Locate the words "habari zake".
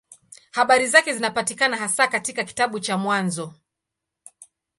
0.51-1.13